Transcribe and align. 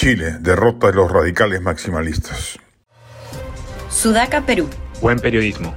Chile 0.00 0.38
derrota 0.40 0.88
a 0.88 0.92
los 0.92 1.12
radicales 1.12 1.60
maximalistas. 1.60 2.58
Sudaca, 3.90 4.46
Perú. 4.46 4.66
Buen 5.02 5.18
periodismo. 5.18 5.74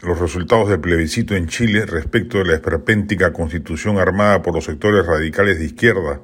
Los 0.00 0.20
resultados 0.20 0.68
del 0.68 0.78
plebiscito 0.78 1.34
en 1.34 1.48
Chile 1.48 1.84
respecto 1.84 2.38
de 2.38 2.44
la 2.44 2.54
esperpéntica 2.54 3.32
constitución 3.32 3.98
armada 3.98 4.40
por 4.42 4.54
los 4.54 4.66
sectores 4.66 5.04
radicales 5.04 5.58
de 5.58 5.64
izquierda, 5.64 6.20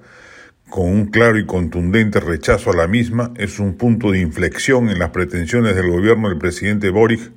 con 0.68 0.84
un 0.84 1.06
claro 1.06 1.36
y 1.36 1.46
contundente 1.46 2.20
rechazo 2.20 2.70
a 2.70 2.76
la 2.76 2.86
misma, 2.86 3.32
es 3.36 3.58
un 3.58 3.76
punto 3.76 4.12
de 4.12 4.20
inflexión 4.20 4.88
en 4.88 5.00
las 5.00 5.10
pretensiones 5.10 5.74
del 5.74 5.90
gobierno 5.90 6.28
del 6.28 6.38
presidente 6.38 6.90
Boric 6.90 7.32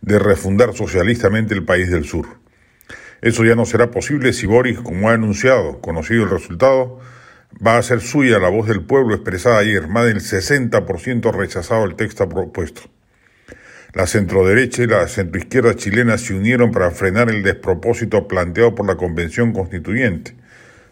de 0.00 0.18
refundar 0.18 0.72
socialistamente 0.72 1.52
el 1.52 1.66
país 1.66 1.90
del 1.90 2.06
sur. 2.06 2.26
Eso 3.20 3.44
ya 3.44 3.54
no 3.54 3.66
será 3.66 3.90
posible 3.90 4.32
si 4.32 4.46
Boric, 4.46 4.82
como 4.82 5.10
ha 5.10 5.12
anunciado, 5.12 5.82
conocido 5.82 6.22
el 6.22 6.30
resultado, 6.30 6.98
va 7.64 7.78
a 7.78 7.82
ser 7.82 8.00
suya 8.00 8.38
la 8.38 8.48
voz 8.48 8.68
del 8.68 8.82
pueblo 8.82 9.14
expresada 9.14 9.58
ayer, 9.58 9.88
más 9.88 10.06
del 10.06 10.20
60% 10.20 11.32
rechazado 11.32 11.84
el 11.84 11.96
texto 11.96 12.28
propuesto. 12.28 12.82
La 13.94 14.06
centroderecha 14.06 14.82
y 14.82 14.86
la 14.86 15.08
centroizquierda 15.08 15.74
chilena 15.74 16.18
se 16.18 16.34
unieron 16.34 16.70
para 16.70 16.90
frenar 16.90 17.30
el 17.30 17.42
despropósito 17.42 18.28
planteado 18.28 18.74
por 18.74 18.86
la 18.86 18.96
Convención 18.96 19.52
Constituyente. 19.52 20.34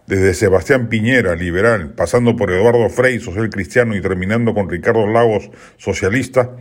Desde 0.07 0.35
Sebastián 0.35 0.89
Piñera, 0.89 1.35
liberal, 1.35 1.93
pasando 1.95 2.37
por 2.37 2.51
Eduardo 2.51 2.89
Frei, 2.89 3.21
social 3.21 3.51
cristiano, 3.51 3.95
y 3.95 4.01
terminando 4.01 4.55
con 4.55 4.71
Ricardo 4.71 5.07
Lagos, 5.07 5.51
socialista, 5.77 6.53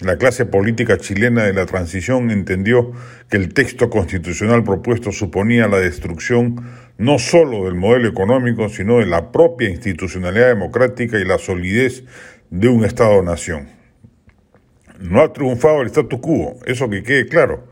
la 0.00 0.18
clase 0.18 0.44
política 0.44 0.98
chilena 0.98 1.44
de 1.44 1.52
la 1.52 1.66
transición 1.66 2.32
entendió 2.32 2.90
que 3.30 3.36
el 3.36 3.54
texto 3.54 3.90
constitucional 3.90 4.64
propuesto 4.64 5.12
suponía 5.12 5.68
la 5.68 5.78
destrucción 5.78 6.56
no 6.98 7.18
sólo 7.18 7.64
del 7.64 7.74
modelo 7.74 8.08
económico, 8.08 8.68
sino 8.68 8.98
de 8.98 9.06
la 9.06 9.32
propia 9.32 9.68
institucionalidad 9.68 10.48
democrática 10.48 11.18
y 11.18 11.24
la 11.24 11.38
solidez 11.38 12.04
de 12.50 12.68
un 12.68 12.84
Estado-nación. 12.84 13.68
No 15.00 15.20
ha 15.20 15.32
triunfado 15.32 15.82
el 15.82 15.88
statu 15.88 16.20
quo, 16.20 16.56
eso 16.66 16.88
que 16.88 17.02
quede 17.02 17.26
claro. 17.26 17.66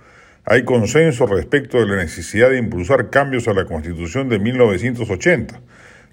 Hay 0.44 0.64
consenso 0.64 1.26
respecto 1.26 1.78
de 1.78 1.86
la 1.86 1.96
necesidad 1.96 2.50
de 2.50 2.58
impulsar 2.58 3.10
cambios 3.10 3.46
a 3.46 3.54
la 3.54 3.64
Constitución 3.64 4.28
de 4.28 4.40
1980 4.40 5.60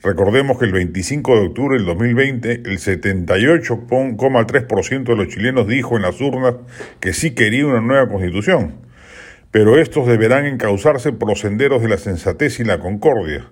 Recordemos 0.02 0.58
que 0.58 0.64
el 0.64 0.72
25 0.72 1.36
de 1.36 1.42
octubre 1.48 1.76
del 1.76 1.86
2020 1.86 2.54
el 2.54 2.80
78,3% 2.80 5.04
de 5.04 5.16
los 5.16 5.28
chilenos 5.28 5.68
dijo 5.68 5.98
en 5.98 6.04
las 6.04 6.22
urnas 6.22 6.56
que 7.02 7.12
sí 7.12 7.32
quería 7.32 7.66
una 7.66 7.82
nueva 7.82 8.08
constitución, 8.08 8.76
pero 9.52 9.80
estos 9.80 10.08
deberán 10.08 10.46
encauzarse 10.46 11.12
por 11.12 11.30
los 11.30 11.40
senderos 11.40 11.82
de 11.82 11.90
la 11.90 11.98
sensatez 11.98 12.60
y 12.60 12.64
la 12.64 12.80
concordia. 12.80 13.52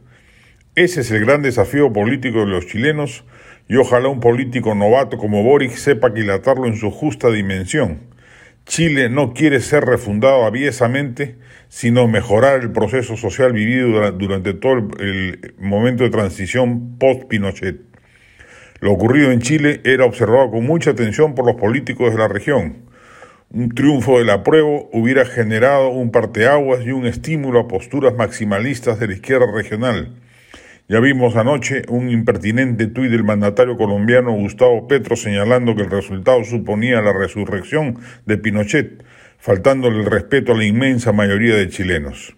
Ese 0.76 1.02
es 1.02 1.12
el 1.12 1.26
gran 1.26 1.42
desafío 1.42 1.92
político 1.92 2.42
de 2.42 2.48
los 2.48 2.67
chilenos 2.67 3.26
y 3.67 3.78
ojalá 3.78 4.09
un 4.09 4.20
político 4.20 4.75
novato 4.75 5.18
como 5.18 5.44
Boric 5.44 5.72
sepa 5.72 6.09
aquilatarlo 6.09 6.68
en 6.68 6.78
su 6.78 6.92
justa 6.92 7.30
dimensión. 7.31 8.02
Chile 8.66 9.09
no 9.09 9.34
quiere 9.34 9.59
ser 9.62 9.86
refundado 9.86 10.46
aviesamente, 10.46 11.38
sino 11.69 12.07
mejorar 12.07 12.62
el 12.62 12.72
proceso 12.72 13.16
social 13.16 13.53
vivido 13.53 14.12
durante 14.12 14.53
todo 14.53 14.74
el 15.00 15.56
momento 15.57 16.03
de 16.03 16.09
transición 16.09 16.97
post-Pinochet. 16.97 17.81
Lo 18.80 18.91
ocurrido 18.91 19.31
en 19.31 19.41
Chile 19.41 19.81
era 19.84 20.06
observado 20.06 20.52
con 20.52 20.66
mucha 20.66 20.91
atención 20.91 21.34
por 21.34 21.46
los 21.46 21.56
políticos 21.56 22.12
de 22.12 22.19
la 22.19 22.28
región. 22.28 22.87
Un 23.50 23.69
triunfo 23.69 24.19
del 24.19 24.30
apruebo 24.30 24.90
hubiera 24.94 25.25
generado 25.25 25.90
un 25.90 26.12
parteaguas 26.12 26.85
y 26.85 26.91
un 26.91 27.06
estímulo 27.06 27.62
a 27.62 27.68
posturas 27.68 28.13
maximalistas 28.16 29.00
de 29.00 29.08
la 29.08 29.13
izquierda 29.13 29.52
regional 29.52 30.13
ya 30.90 31.02
vimos 31.02 31.35
anoche 31.35 31.81
un 31.90 32.09
impertinente 32.09 32.88
tuit 32.88 33.12
del 33.12 33.25
mandatario 33.25 33.75
colombiano 33.75 34.31
Gustavo 34.31 34.88
Petro 34.88 35.18
señalando 35.18 35.75
que 35.75 35.81
el 35.81 35.91
resultado 35.91 36.46
suponía 36.46 37.02
la 37.02 37.12
resurrección 37.12 38.00
de 38.25 38.38
Pinochet, 38.38 39.03
faltándole 39.38 40.00
el 40.00 40.06
respeto 40.06 40.53
a 40.53 40.56
la 40.56 40.63
inmensa 40.63 41.12
mayoría 41.12 41.56
de 41.56 41.68
chilenos. 41.68 42.38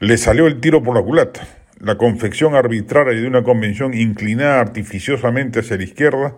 Le 0.00 0.18
salió 0.18 0.46
el 0.48 0.60
tiro 0.60 0.82
por 0.82 0.94
la 0.94 1.00
culata. 1.00 1.48
La 1.80 1.96
confección 1.96 2.54
arbitraria 2.54 3.18
de 3.18 3.26
una 3.26 3.42
convención 3.42 3.94
inclinada 3.94 4.60
artificiosamente 4.60 5.60
hacia 5.60 5.78
la 5.78 5.84
izquierda 5.84 6.34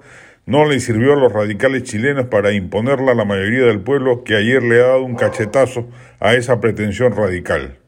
no 0.46 0.66
le 0.66 0.80
sirvió 0.80 1.14
a 1.14 1.16
los 1.16 1.32
radicales 1.32 1.84
chilenos 1.84 2.26
para 2.26 2.52
imponerla 2.52 3.12
a 3.12 3.14
la 3.16 3.24
mayoría 3.24 3.64
del 3.66 3.80
pueblo 3.80 4.24
que 4.24 4.36
ayer 4.36 4.62
le 4.62 4.80
ha 4.80 4.86
dado 4.86 5.04
un 5.04 5.16
cachetazo 5.16 5.88
a 6.20 6.34
esa 6.34 6.60
pretensión 6.60 7.16
radical 7.16 7.78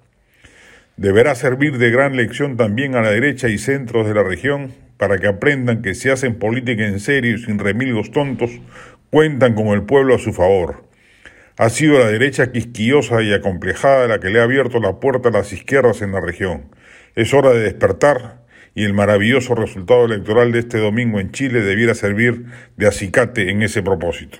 deberá 0.96 1.34
servir 1.34 1.76
de 1.78 1.90
gran 1.90 2.16
lección 2.16 2.56
también 2.56 2.94
a 2.94 3.02
la 3.02 3.10
derecha 3.10 3.48
y 3.48 3.58
centros 3.58 4.06
de 4.06 4.14
la 4.14 4.22
región 4.22 4.72
para 4.96 5.18
que 5.18 5.26
aprendan 5.26 5.82
que 5.82 5.94
si 5.94 6.08
hacen 6.08 6.38
política 6.38 6.86
en 6.86 7.00
serio 7.00 7.34
y 7.34 7.38
sin 7.38 7.58
remilgos 7.58 8.10
tontos, 8.10 8.50
cuentan 9.10 9.54
con 9.54 9.68
el 9.68 9.82
pueblo 9.82 10.14
a 10.14 10.18
su 10.18 10.32
favor. 10.32 10.84
Ha 11.58 11.68
sido 11.68 11.98
la 11.98 12.06
derecha 12.06 12.50
quisquillosa 12.50 13.22
y 13.22 13.32
acomplejada 13.32 14.08
la 14.08 14.20
que 14.20 14.30
le 14.30 14.40
ha 14.40 14.44
abierto 14.44 14.80
la 14.80 14.98
puerta 14.98 15.28
a 15.28 15.32
las 15.32 15.52
izquierdas 15.52 16.00
en 16.00 16.12
la 16.12 16.20
región. 16.20 16.70
Es 17.14 17.34
hora 17.34 17.50
de 17.50 17.60
despertar 17.60 18.45
y 18.76 18.84
el 18.84 18.92
maravilloso 18.92 19.56
resultado 19.56 20.04
electoral 20.04 20.52
de 20.52 20.60
este 20.60 20.78
domingo 20.78 21.18
en 21.18 21.32
Chile 21.32 21.62
debiera 21.62 21.94
servir 21.94 22.44
de 22.76 22.86
acicate 22.86 23.50
en 23.50 23.62
ese 23.62 23.82
propósito. 23.82 24.38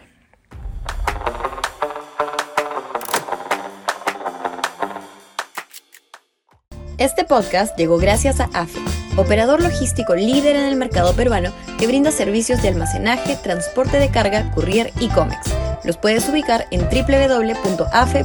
Este 6.98 7.24
podcast 7.24 7.76
llegó 7.78 7.98
gracias 7.98 8.40
a 8.40 8.44
AFE, 8.54 8.80
operador 9.16 9.62
logístico 9.62 10.14
líder 10.14 10.56
en 10.56 10.64
el 10.64 10.76
mercado 10.76 11.14
peruano 11.14 11.52
que 11.78 11.86
brinda 11.86 12.10
servicios 12.10 12.62
de 12.62 12.68
almacenaje, 12.68 13.36
transporte 13.42 13.98
de 13.98 14.10
carga, 14.10 14.50
courier 14.52 14.92
y 15.00 15.08
cómics. 15.08 15.54
Los 15.84 15.96
puedes 15.96 16.28
ubicar 16.28 16.66
en 16.70 16.80
www.afe.pe. 16.82 18.16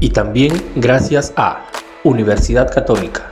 Y 0.00 0.10
también 0.10 0.52
gracias 0.76 1.32
a 1.36 1.66
Universidad 2.04 2.72
Católica, 2.72 3.31